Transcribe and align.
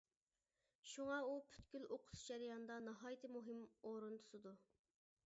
شۇڭا، 0.93 1.17
ئۇ 1.27 1.35
پۈتكۈل 1.51 1.85
ئوقۇتۇش 1.89 2.23
جەريانىدا 2.31 2.79
ناھايىتى 2.87 3.31
مۇھىم 3.37 3.61
ئورۇن 3.91 4.19
تۇتىدۇ. 4.25 4.57